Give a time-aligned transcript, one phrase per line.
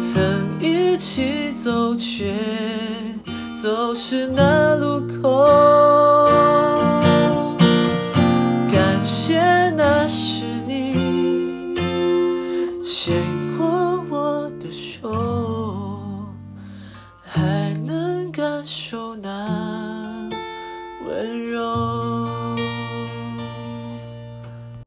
[0.00, 2.34] 曾一起走，却
[3.52, 5.46] 走失那路口。
[8.72, 11.74] 感谢那是你
[12.82, 13.14] 牵
[13.58, 15.12] 过我的手，
[17.22, 20.30] 还能感受那
[21.06, 21.89] 温柔。